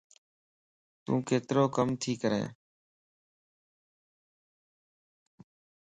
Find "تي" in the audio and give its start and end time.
2.01-2.11